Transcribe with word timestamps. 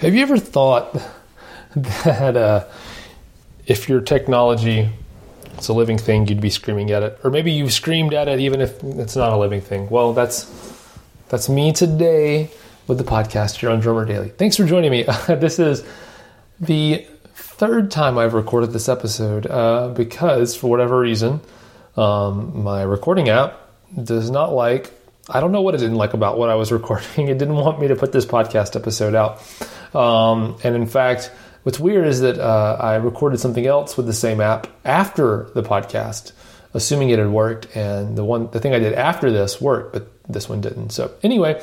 Have 0.00 0.14
you 0.14 0.22
ever 0.22 0.38
thought 0.38 0.96
that 1.76 2.36
uh, 2.36 2.64
if 3.66 3.88
your 3.88 4.00
technology 4.00 4.90
is 5.58 5.68
a 5.68 5.72
living 5.72 5.98
thing, 5.98 6.28
you'd 6.28 6.40
be 6.40 6.50
screaming 6.50 6.92
at 6.92 7.02
it, 7.02 7.18
or 7.24 7.30
maybe 7.30 7.50
you've 7.50 7.72
screamed 7.72 8.14
at 8.14 8.28
it 8.28 8.38
even 8.38 8.60
if 8.60 8.82
it's 8.84 9.16
not 9.16 9.32
a 9.32 9.36
living 9.36 9.60
thing? 9.60 9.90
Well, 9.90 10.12
that's 10.12 10.44
that's 11.30 11.48
me 11.48 11.72
today 11.72 12.48
with 12.86 12.98
the 12.98 13.04
podcast 13.04 13.56
here 13.56 13.70
on 13.70 13.80
Drummer 13.80 14.04
Daily. 14.04 14.28
Thanks 14.28 14.56
for 14.56 14.64
joining 14.64 14.92
me. 14.92 15.02
this 15.26 15.58
is 15.58 15.84
the 16.60 17.04
third 17.34 17.90
time 17.90 18.18
I've 18.18 18.34
recorded 18.34 18.72
this 18.72 18.88
episode 18.88 19.48
uh, 19.48 19.88
because, 19.88 20.54
for 20.54 20.70
whatever 20.70 21.00
reason, 21.00 21.40
um, 21.96 22.62
my 22.62 22.82
recording 22.82 23.30
app 23.30 23.60
does 24.00 24.30
not 24.30 24.52
like. 24.52 24.92
I 25.28 25.40
don't 25.40 25.50
know 25.52 25.60
what 25.60 25.74
it 25.74 25.78
didn't 25.78 25.96
like 25.96 26.14
about 26.14 26.38
what 26.38 26.50
I 26.50 26.54
was 26.54 26.70
recording. 26.80 27.26
It 27.26 27.38
didn't 27.38 27.56
want 27.56 27.80
me 27.80 27.88
to 27.88 27.96
put 27.96 28.12
this 28.12 28.24
podcast 28.24 28.76
episode 28.76 29.16
out. 29.16 29.42
Um, 29.94 30.56
and 30.64 30.74
in 30.74 30.86
fact, 30.86 31.30
what's 31.62 31.80
weird 31.80 32.06
is 32.06 32.20
that 32.20 32.38
uh, 32.38 32.78
I 32.80 32.96
recorded 32.96 33.40
something 33.40 33.66
else 33.66 33.96
with 33.96 34.06
the 34.06 34.12
same 34.12 34.40
app 34.40 34.66
after 34.84 35.48
the 35.54 35.62
podcast, 35.62 36.32
assuming 36.74 37.10
it 37.10 37.18
had 37.18 37.28
worked. 37.28 37.74
And 37.76 38.16
the 38.16 38.24
one, 38.24 38.50
the 38.50 38.60
thing 38.60 38.74
I 38.74 38.78
did 38.78 38.92
after 38.92 39.30
this 39.30 39.60
worked, 39.60 39.92
but 39.92 40.10
this 40.28 40.48
one 40.48 40.60
didn't. 40.60 40.90
So 40.90 41.12
anyway, 41.22 41.62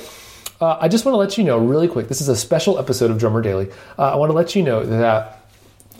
uh, 0.62 0.78
I 0.80 0.88
just 0.88 1.06
want 1.06 1.14
to 1.14 1.18
let 1.18 1.38
you 1.38 1.44
know 1.44 1.58
really 1.58 1.88
quick. 1.88 2.08
This 2.08 2.22
is 2.22 2.30
a 2.30 2.36
special 2.36 2.80
episode 2.80 3.12
of 3.12 3.20
Drummer 3.20 3.42
Daily. 3.42 3.70
Uh, 3.98 4.14
I 4.14 4.16
want 4.16 4.30
to 4.30 4.36
let 4.36 4.56
you 4.56 4.64
know 4.64 4.86
that 4.86 5.42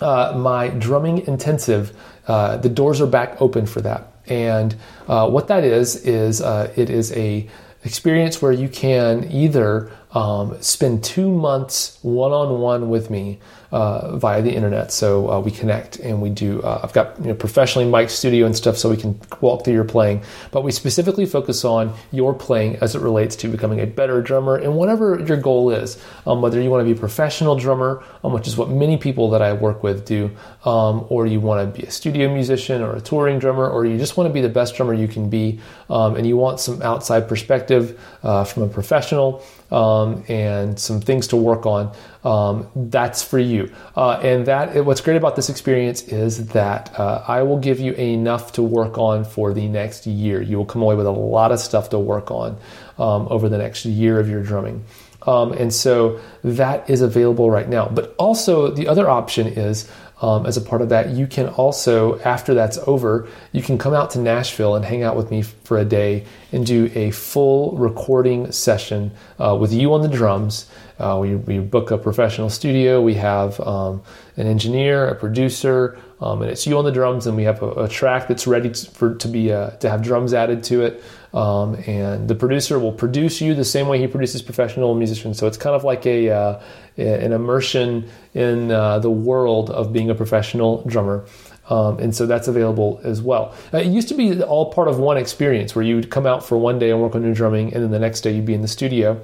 uh, 0.02 0.34
my 0.38 0.70
drumming 0.70 1.26
intensive, 1.28 1.96
uh, 2.28 2.58
the 2.58 2.70
doors 2.70 3.02
are 3.02 3.08
back 3.08 3.42
open 3.42 3.66
for 3.66 3.82
that. 3.82 4.12
And 4.28 4.76
uh, 5.08 5.30
what 5.30 5.50
that 5.50 5.64
is 5.64 5.96
is 5.98 6.42
uh, 6.42 6.72
it 6.76 6.90
is 6.90 7.12
a 7.14 7.48
experience 7.84 8.42
where 8.42 8.52
you 8.52 8.68
can 8.68 9.32
either 9.32 9.92
um, 10.16 10.60
spend 10.62 11.04
two 11.04 11.30
months 11.30 12.00
one 12.02 12.32
on 12.32 12.60
one 12.62 12.90
with 12.90 13.10
me 13.10 13.40
uh, 13.72 14.16
via 14.16 14.42
the 14.42 14.56
internet. 14.56 14.94
So 14.94 15.30
uh, 15.30 15.40
we 15.42 15.52
connect 15.52 16.00
and 16.00 16.22
we 16.22 16.30
do. 16.30 16.62
Uh, 16.62 16.80
I've 16.82 16.94
got 16.94 17.20
you 17.20 17.28
know, 17.28 17.34
professionally 17.34 17.90
mic'd 17.90 18.12
studio 18.12 18.46
and 18.46 18.56
stuff, 18.56 18.78
so 18.78 18.90
we 18.90 18.96
can 18.96 19.20
walk 19.42 19.66
through 19.66 19.74
your 19.74 19.84
playing. 19.84 20.24
But 20.52 20.64
we 20.64 20.72
specifically 20.72 21.26
focus 21.26 21.66
on 21.66 21.94
your 22.14 22.34
playing 22.34 22.78
as 22.78 22.96
it 22.96 23.02
relates 23.02 23.36
to 23.38 23.50
becoming 23.50 23.82
a 23.82 23.86
better 23.86 24.22
drummer 24.22 24.56
and 24.56 24.76
whatever 24.76 25.20
your 25.20 25.36
goal 25.36 25.72
is. 25.72 26.02
Um, 26.26 26.42
whether 26.42 26.62
you 26.62 26.70
want 26.70 26.82
to 26.82 26.86
be 26.86 26.98
a 26.98 27.00
professional 27.00 27.58
drummer, 27.58 28.02
um, 28.24 28.32
which 28.32 28.48
is 28.48 28.56
what 28.56 28.70
many 28.70 28.96
people 28.96 29.32
that 29.32 29.42
I 29.42 29.52
work 29.52 29.84
with 29.84 30.06
do, 30.06 30.32
um, 30.64 31.06
or 31.10 31.28
you 31.28 31.42
want 31.42 31.76
to 31.76 31.82
be 31.82 31.86
a 31.86 31.92
studio 31.92 32.34
musician 32.34 32.82
or 32.82 32.96
a 32.96 33.02
touring 33.02 33.40
drummer, 33.40 33.68
or 33.68 33.86
you 33.86 33.98
just 33.98 34.16
want 34.16 34.30
to 34.30 34.34
be 34.34 34.40
the 34.40 34.48
best 34.48 34.76
drummer 34.76 34.94
you 34.94 35.10
can 35.10 35.30
be, 35.30 35.60
um, 35.90 36.16
and 36.16 36.26
you 36.26 36.38
want 36.38 36.62
some 36.62 36.82
outside 36.82 37.28
perspective 37.28 38.00
uh, 38.24 38.46
from 38.46 38.64
a 38.64 38.70
professional 38.70 39.44
um, 39.72 40.05
and 40.28 40.80
some 40.80 41.00
things 41.02 41.28
to 41.28 41.38
work 41.38 41.66
on, 41.66 41.84
um, 42.24 42.68
that's 42.92 43.22
for 43.24 43.40
you. 43.40 43.72
Uh, 43.96 44.20
and 44.22 44.46
that 44.46 44.86
what's 44.86 45.02
great 45.02 45.18
about 45.18 45.36
this 45.36 45.50
experience 45.50 46.04
is 46.04 46.48
that 46.50 46.98
uh, 47.00 47.24
I 47.28 47.44
will 47.44 47.60
give 47.60 47.80
you 47.80 47.94
enough 47.94 48.54
to 48.54 48.62
work 48.64 48.98
on 48.98 49.26
for 49.26 49.54
the 49.54 49.68
next 49.68 50.08
year. 50.08 50.42
You 50.42 50.58
will 50.58 50.66
come 50.74 50.82
away 50.82 50.96
with 50.96 51.08
a 51.08 51.18
lot 51.36 51.52
of 51.52 51.60
stuff 51.60 51.90
to 51.90 52.00
work 52.00 52.32
on 52.32 52.58
um, 52.98 53.28
over 53.30 53.50
the 53.50 53.58
next 53.58 53.86
year 53.86 54.20
of 54.20 54.30
your 54.30 54.44
drumming. 54.44 54.84
Um, 55.28 55.54
and 55.54 55.74
so 55.74 56.20
that 56.44 56.90
is 56.90 57.02
available 57.02 57.50
right 57.50 57.68
now. 57.68 57.88
But 57.88 58.16
also, 58.18 58.70
the 58.70 58.88
other 58.88 59.10
option 59.10 59.48
is 59.48 59.90
um, 60.22 60.46
as 60.46 60.56
a 60.56 60.62
part 60.62 60.82
of 60.82 60.90
that, 60.90 61.10
you 61.10 61.28
can 61.28 61.48
also, 61.50 62.20
after 62.20 62.54
that's 62.54 62.78
over, 62.88 63.28
you 63.52 63.62
can 63.62 63.78
come 63.78 63.94
out 63.94 64.12
to 64.12 64.20
Nashville 64.20 64.76
and 64.76 64.86
hang 64.86 65.04
out 65.04 65.18
with 65.18 65.30
me 65.30 65.42
for 65.42 65.78
a 65.78 65.86
day 65.86 66.26
and 66.54 66.66
do 66.66 66.90
a 66.96 67.12
full 67.12 67.78
recording 67.78 68.52
session 68.52 69.12
uh, 69.40 69.58
with 69.60 69.74
you 69.74 69.94
on 69.94 70.02
the 70.02 70.08
drums. 70.08 70.70
Uh, 70.98 71.18
we, 71.22 71.36
we, 71.36 71.60
book 71.60 71.92
a 71.92 71.98
professional 71.98 72.50
studio. 72.50 73.02
We 73.02 73.16
have 73.16 73.60
um, 73.60 74.02
an 74.38 74.48
engineer, 74.48 75.10
a 75.10 75.16
producer, 75.16 76.00
um, 76.22 76.42
and 76.42 76.50
it's 76.50 76.66
you 76.66 76.78
on 76.78 76.86
the 76.86 76.92
drums. 76.92 77.28
And 77.28 77.36
we 77.36 77.44
have 77.44 77.62
a, 77.62 77.84
a 77.84 77.88
track 77.90 78.30
that's 78.30 78.48
ready 78.48 78.70
to, 78.70 78.92
for 78.92 79.16
to 79.16 79.28
be 79.28 79.52
uh, 79.52 79.72
to 79.72 79.90
have 79.90 80.02
drums 80.02 80.34
added 80.34 80.64
to 80.66 80.84
it. 80.84 81.04
Um, 81.34 81.76
and 81.86 82.30
the 82.30 82.36
producer 82.36 82.80
will 82.80 82.94
produce 82.94 83.42
you 83.42 83.54
the 83.54 83.66
same 83.66 83.90
way 83.90 84.00
he 84.00 84.08
produces 84.08 84.42
professional 84.42 84.96
musicians. 84.96 85.38
So 85.38 85.48
it's 85.48 85.58
kind 85.58 85.76
of 85.76 85.84
like 85.84 86.06
a 86.06 86.30
uh, 86.30 86.62
an 86.96 87.34
immersion 87.34 88.10
in 88.34 88.72
uh, 88.72 89.00
the 89.00 89.10
world 89.10 89.70
of 89.70 89.92
being 89.92 90.05
a 90.10 90.16
professional 90.16 90.84
drummer. 90.84 91.26
Um, 91.70 91.98
and 91.98 92.16
so 92.16 92.26
that's 92.26 92.48
available 92.48 93.02
as 93.04 93.22
well. 93.22 93.56
Uh, 93.74 93.80
it 93.80 93.88
used 93.88 94.08
to 94.10 94.14
be 94.14 94.42
all 94.44 94.72
part 94.72 94.88
of 94.88 95.00
one 95.00 95.18
experience 95.18 95.76
where 95.76 95.84
you'd 95.84 96.12
come 96.12 96.28
out 96.28 96.46
for 96.46 96.58
one 96.58 96.78
day 96.78 96.92
and 96.92 97.02
work 97.02 97.16
on 97.16 97.24
your 97.24 97.34
drumming, 97.34 97.74
and 97.74 97.84
then 97.84 97.92
the 97.92 98.00
next 98.00 98.22
day 98.22 98.36
you'd 98.36 98.46
be 98.46 98.54
in 98.54 98.62
the 98.62 98.68
studio. 98.68 99.20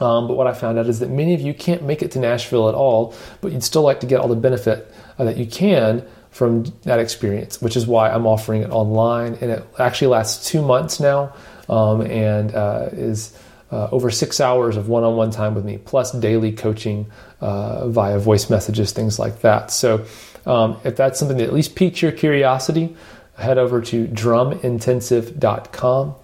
Um, 0.00 0.28
but 0.28 0.36
what 0.36 0.46
I 0.46 0.52
found 0.52 0.78
out 0.78 0.86
is 0.86 1.00
that 1.00 1.10
many 1.10 1.34
of 1.34 1.40
you 1.40 1.52
can't 1.52 1.82
make 1.82 2.02
it 2.02 2.12
to 2.12 2.20
Nashville 2.20 2.68
at 2.68 2.74
all, 2.74 3.14
but 3.40 3.52
you'd 3.52 3.64
still 3.64 3.82
like 3.82 4.00
to 4.00 4.06
get 4.06 4.20
all 4.20 4.28
the 4.28 4.36
benefit 4.36 4.92
uh, 5.18 5.24
that 5.24 5.36
you 5.36 5.46
can 5.46 6.06
from 6.30 6.64
that 6.82 7.00
experience, 7.00 7.60
which 7.60 7.76
is 7.76 7.86
why 7.86 8.10
I'm 8.10 8.26
offering 8.26 8.62
it 8.62 8.70
online. 8.70 9.34
And 9.40 9.50
it 9.50 9.66
actually 9.78 10.08
lasts 10.08 10.48
two 10.48 10.62
months 10.62 11.00
now 11.00 11.34
um, 11.68 12.02
and 12.02 12.54
uh, 12.54 12.88
is 12.92 13.36
uh, 13.70 13.88
over 13.92 14.10
six 14.10 14.40
hours 14.40 14.76
of 14.76 14.88
one 14.88 15.04
on 15.04 15.14
one 15.16 15.30
time 15.30 15.54
with 15.54 15.64
me, 15.64 15.78
plus 15.78 16.10
daily 16.12 16.52
coaching 16.52 17.06
uh, 17.40 17.88
via 17.88 18.18
voice 18.18 18.50
messages, 18.50 18.92
things 18.92 19.18
like 19.18 19.40
that. 19.42 19.70
So 19.70 20.04
um, 20.46 20.78
if 20.84 20.96
that's 20.96 21.18
something 21.18 21.36
that 21.38 21.44
at 21.44 21.52
least 21.52 21.74
piques 21.74 22.00
your 22.02 22.12
curiosity, 22.12 22.96
head 23.36 23.58
over 23.58 23.80
to 23.82 24.06
drumintensive.com. 24.08 26.14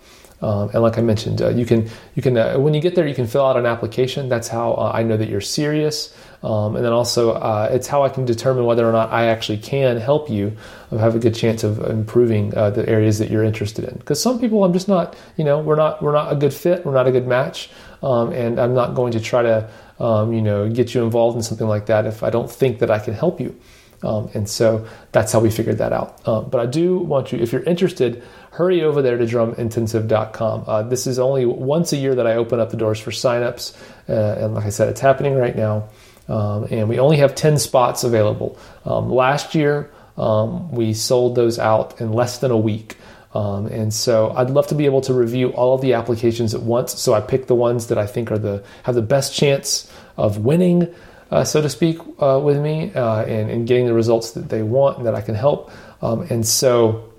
Um, 0.45 0.69
and 0.75 0.83
like 0.83 0.99
I 0.99 1.01
mentioned, 1.01 1.41
uh, 1.41 1.49
you 1.49 1.65
can 1.65 1.89
you 2.15 2.23
can 2.23 2.37
uh, 2.37 2.59
when 2.59 2.75
you 2.75 2.83
get 2.83 2.95
there, 2.95 3.07
you 3.07 3.15
can 3.15 3.27
fill 3.27 3.47
out 3.47 3.57
an 3.57 3.65
application. 3.65 4.29
That's 4.29 4.49
how 4.49 4.75
uh, 4.75 4.93
I 4.95 5.03
know 5.03 5.17
that 5.17 5.31
you're 5.31 5.41
serious. 5.41 6.15
Um, 6.43 6.77
and 6.77 6.85
then 6.85 6.93
also, 6.93 7.33
uh, 7.33 7.71
it's 7.73 7.87
how 7.87 8.03
I 8.03 8.11
can 8.11 8.27
determine 8.27 8.67
whether 8.67 8.87
or 8.87 8.93
not 8.93 9.11
I 9.11 9.25
actually 9.29 9.57
can 9.57 9.97
help 9.97 10.29
you 10.29 10.55
have 10.91 11.17
a 11.17 11.19
good 11.19 11.35
chance 11.35 11.65
of 11.65 11.79
improving 11.79 12.55
uh, 12.55 12.69
the 12.69 12.87
areas 12.87 13.19
that 13.21 13.31
you're 13.31 13.43
interested 13.43 13.87
in. 13.87 13.97
Because 13.97 14.21
some 14.21 14.39
people, 14.39 14.63
I'm 14.63 14.75
just 14.75 14.87
not, 14.87 15.17
you 15.39 15.45
know, 15.45 15.59
we're 15.61 15.77
not 15.77 16.03
we're 16.03 16.13
not 16.13 16.31
a 16.31 16.37
good 16.37 16.53
fit, 16.53 16.85
we're 16.85 16.93
not 16.93 17.07
a 17.07 17.13
good 17.13 17.27
match, 17.27 17.71
um, 18.03 18.31
and 18.33 18.61
I'm 18.61 18.75
not 18.75 18.95
going 18.95 19.13
to 19.13 19.21
try 19.21 19.43
to, 19.43 19.71
um, 19.99 20.35
you 20.35 20.43
know, 20.43 20.69
get 20.69 20.95
you 20.95 21.03
involved 21.03 21.39
in 21.39 21.43
something 21.43 21.67
like 21.67 21.87
that 21.87 22.05
if 22.05 22.23
I 22.23 22.29
don't 22.29 22.51
think 22.51 22.81
that 22.81 22.91
I 22.91 22.99
can 22.99 23.15
help 23.15 23.41
you. 23.41 23.59
Um, 24.05 24.31
and 24.35 24.49
so 24.49 24.87
that's 25.13 25.33
how 25.33 25.41
we 25.41 25.51
figured 25.51 25.79
that 25.79 25.93
out. 25.93 26.27
Um, 26.29 26.51
but 26.51 26.61
I 26.61 26.67
do 26.67 26.99
want 26.99 27.33
you, 27.33 27.39
if 27.39 27.53
you're 27.53 27.63
interested, 27.63 28.23
hurry 28.53 28.83
over 28.83 29.01
there 29.01 29.17
to 29.17 29.25
drumintensive.com. 29.25 30.65
Uh, 30.67 30.83
this 30.83 31.07
is 31.07 31.19
only 31.19 31.47
once 31.47 31.93
a 31.93 31.97
year 31.97 32.15
that 32.15 32.27
I 32.27 32.35
open 32.35 32.61
up 32.61 32.71
the 32.71 32.77
doors 32.77 33.01
for 33.01 33.11
signups. 33.11 33.75
Uh, 34.09 34.45
and 34.45 34.55
like 34.55 34.67
I 34.67 34.71
said, 34.71 34.89
it's 34.89 35.01
happening 35.01 35.35
right 35.35 35.57
now. 35.57 35.89
Um, 36.29 36.69
and 36.71 36.89
we 36.89 36.99
only 36.99 37.17
have 37.19 37.35
10 37.35 37.59
spots 37.59 38.05
available. 38.05 38.59
Um, 38.85 39.11
last 39.11 39.55
year, 39.55 39.91
um, 40.17 40.71
we 40.71 40.95
sold 40.95 41.35
those 41.35 41.59
out 41.59 42.01
in 42.01 42.13
less 42.13 42.39
than 42.39 42.51
a 42.51 42.59
week. 42.59 42.97
Um, 43.35 43.67
and 43.67 43.93
so 43.93 44.33
I'd 44.37 44.51
love 44.51 44.69
to 44.69 44.75
be 44.75 44.87
able 44.87 45.01
to 45.03 45.13
review 45.13 45.49
all 45.51 45.75
of 45.75 45.81
the 45.81 45.95
applications 45.95 46.55
at 46.55 46.63
once. 46.63 46.99
So 47.01 47.15
I 47.15 47.21
pick 47.21 47.47
the 47.47 47.55
ones 47.55 47.89
that 47.89 47.99
I 47.99 48.07
think 48.07 48.31
are 48.31 48.39
the 48.39 48.63
have 48.85 48.95
the 48.95 49.03
best 49.03 49.35
chance 49.35 49.91
of 50.17 50.39
winning 50.39 50.95
uh, 51.31 51.45
so 51.45 51.61
to 51.63 51.69
speak, 51.69 51.99
uh, 52.21 52.41
with 52.43 52.61
me 52.61 52.93
uh, 52.95 53.23
and, 53.23 53.51
and, 53.51 53.67
getting 53.67 53.87
the 53.87 53.95
results 53.95 54.33
that 54.33 54.49
they 54.49 54.63
want 54.63 54.99
and 54.99 55.07
that 55.07 55.15
I 55.15 55.21
can 55.21 55.35
help. 55.35 55.71
Um, 56.03 56.27
and 56.31 56.47
so 56.47 57.14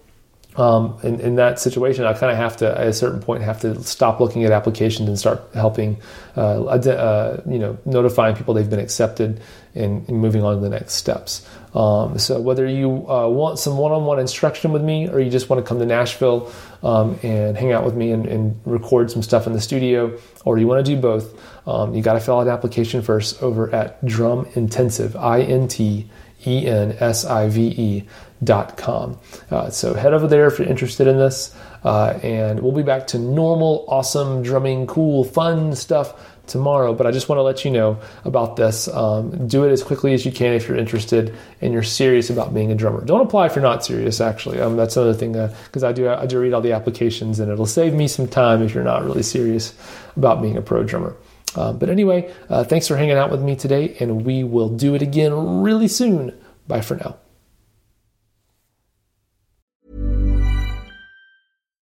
um, 0.57 0.97
in, 1.03 1.19
in, 1.19 1.35
that 1.35 1.59
situation, 1.59 2.05
I 2.05 2.13
kind 2.13 2.31
of 2.31 2.37
have 2.37 2.55
to, 2.57 2.79
at 2.79 2.87
a 2.87 2.93
certain 2.93 3.19
point, 3.19 3.43
have 3.43 3.59
to 3.61 3.81
stop 3.83 4.21
looking 4.21 4.45
at 4.45 4.51
applications 4.51 5.09
and 5.09 5.19
start 5.19 5.43
helping, 5.53 5.97
uh, 6.37 6.63
uh, 6.63 7.41
you 7.45 7.59
know, 7.59 7.77
notifying 7.83 8.37
people 8.37 8.53
they've 8.53 8.69
been 8.69 8.79
accepted 8.79 9.41
and, 9.75 10.07
and 10.07 10.21
moving 10.21 10.43
on 10.43 10.55
to 10.55 10.61
the 10.61 10.69
next 10.69 10.93
steps. 10.93 11.45
Um, 11.73 12.17
so 12.17 12.39
whether 12.39 12.65
you 12.65 12.89
uh, 13.09 13.27
want 13.27 13.59
some 13.59 13.77
one-on-one 13.77 14.17
instruction 14.17 14.71
with 14.71 14.81
me 14.81 15.09
or 15.09 15.19
you 15.19 15.29
just 15.29 15.49
want 15.49 15.63
to 15.63 15.67
come 15.67 15.79
to 15.79 15.85
Nashville 15.85 16.49
um, 16.83 17.19
and 17.21 17.57
hang 17.57 17.73
out 17.73 17.83
with 17.83 17.95
me 17.95 18.11
and, 18.11 18.25
and, 18.25 18.61
record 18.65 19.11
some 19.11 19.21
stuff 19.21 19.47
in 19.47 19.53
the 19.53 19.59
studio, 19.59 20.17
or 20.45 20.57
you 20.57 20.67
want 20.67 20.85
to 20.85 20.95
do 20.95 20.99
both, 20.99 21.37
um, 21.67 21.93
you 21.93 22.01
got 22.01 22.13
to 22.13 22.19
fill 22.21 22.39
out 22.39 22.47
an 22.47 22.53
application 22.53 23.01
first 23.01 23.41
over 23.43 23.73
at 23.75 24.03
Drum 24.05 24.47
Intensive, 24.53 25.15
I 25.17 25.41
N 25.41 25.67
T 25.67 26.09
E 26.47 26.67
N 26.67 26.95
S 26.99 27.25
I 27.25 27.49
V 27.49 27.61
E 27.77 28.03
com. 28.77 29.19
Uh, 29.51 29.69
so 29.69 29.93
head 29.93 30.13
over 30.13 30.27
there 30.27 30.47
if 30.47 30.59
you're 30.59 30.67
interested 30.67 31.07
in 31.07 31.17
this, 31.17 31.55
uh, 31.83 32.19
and 32.23 32.59
we'll 32.59 32.71
be 32.71 32.83
back 32.83 33.07
to 33.07 33.19
normal, 33.19 33.85
awesome 33.87 34.43
drumming, 34.43 34.87
cool, 34.87 35.23
fun 35.23 35.75
stuff 35.75 36.13
tomorrow. 36.47 36.93
But 36.93 37.07
I 37.07 37.11
just 37.11 37.29
want 37.29 37.39
to 37.39 37.43
let 37.43 37.65
you 37.65 37.71
know 37.71 37.99
about 38.23 38.55
this. 38.55 38.87
Um, 38.87 39.47
do 39.47 39.63
it 39.63 39.71
as 39.71 39.83
quickly 39.83 40.13
as 40.13 40.25
you 40.25 40.31
can 40.31 40.53
if 40.53 40.67
you're 40.67 40.77
interested 40.77 41.35
and 41.61 41.73
you're 41.73 41.83
serious 41.83 42.29
about 42.29 42.53
being 42.53 42.71
a 42.71 42.75
drummer. 42.75 43.03
Don't 43.03 43.21
apply 43.21 43.47
if 43.47 43.55
you're 43.55 43.63
not 43.63 43.85
serious. 43.85 44.21
Actually, 44.21 44.59
um, 44.59 44.77
that's 44.77 44.97
another 44.97 45.13
thing 45.13 45.33
because 45.33 45.83
uh, 45.83 45.89
I 45.89 45.91
do 45.91 46.09
I 46.09 46.25
do 46.25 46.39
read 46.39 46.53
all 46.53 46.61
the 46.61 46.73
applications, 46.73 47.39
and 47.39 47.51
it'll 47.51 47.65
save 47.65 47.93
me 47.93 48.07
some 48.07 48.27
time 48.27 48.61
if 48.61 48.73
you're 48.73 48.83
not 48.83 49.03
really 49.03 49.23
serious 49.23 49.73
about 50.15 50.41
being 50.41 50.57
a 50.57 50.61
pro 50.61 50.83
drummer. 50.83 51.15
Uh, 51.55 51.71
but 51.71 51.89
anyway, 51.89 52.33
uh, 52.49 52.63
thanks 52.63 52.87
for 52.87 52.97
hanging 52.97 53.15
out 53.15 53.31
with 53.31 53.41
me 53.41 53.55
today, 53.55 53.95
and 53.99 54.25
we 54.25 54.43
will 54.43 54.69
do 54.69 54.93
it 54.93 55.01
again 55.01 55.61
really 55.61 55.87
soon. 55.87 56.37
Bye 56.67 56.81
for 56.81 56.95
now. 56.95 57.17